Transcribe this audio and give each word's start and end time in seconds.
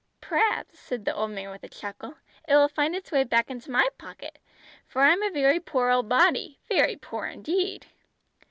"P'raps," 0.19 0.79
said 0.79 1.05
the 1.05 1.13
old 1.13 1.29
man 1.29 1.51
with 1.51 1.63
a 1.63 1.69
chuckle, 1.69 2.15
"it 2.47 2.55
will 2.55 2.67
find 2.67 2.95
its 2.95 3.11
way 3.11 3.23
back 3.23 3.51
into 3.51 3.69
my 3.69 3.87
pocket, 3.99 4.39
for 4.87 5.03
I'm 5.03 5.21
a 5.21 5.29
very 5.29 5.59
poor 5.59 5.91
old 5.91 6.09
body, 6.09 6.57
very 6.67 6.95
poor 6.95 7.27
indeed!" 7.27 7.85